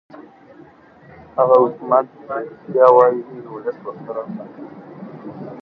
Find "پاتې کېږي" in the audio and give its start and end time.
4.35-5.47